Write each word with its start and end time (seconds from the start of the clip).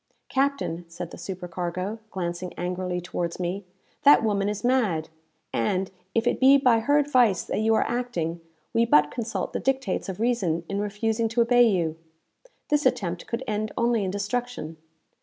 "Captain," 0.29 0.83
said 0.87 1.11
the 1.11 1.17
supercargo, 1.19 1.99
glancing 2.09 2.51
angrily 2.53 2.99
towards 2.99 3.39
me, 3.39 3.63
"that 4.01 4.23
woman 4.23 4.49
is 4.49 4.63
mad; 4.63 5.09
and, 5.53 5.91
if 6.15 6.25
it 6.25 6.39
be 6.39 6.57
by 6.57 6.79
her 6.79 6.97
advice 6.97 7.43
that 7.43 7.59
you 7.59 7.75
are 7.75 7.85
acting, 7.87 8.41
we 8.73 8.83
but 8.83 9.11
consult 9.11 9.53
the 9.53 9.59
dictates 9.59 10.09
of 10.09 10.19
reason 10.19 10.63
in 10.67 10.79
refusing 10.79 11.27
to 11.29 11.39
obey 11.41 11.67
you. 11.69 11.97
This 12.69 12.87
attempt 12.87 13.27
could 13.27 13.43
end 13.47 13.71
only 13.77 14.03
in 14.03 14.09
destruction. 14.09 14.77